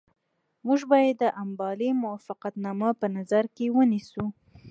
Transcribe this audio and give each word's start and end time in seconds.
موږ 0.65 0.81
باید 0.91 1.15
د 1.23 1.23
امبالې 1.43 1.89
موافقتنامه 2.03 2.89
په 2.99 3.07
نظر 3.17 3.43
کې 3.55 3.65
ونیسو. 3.75 4.23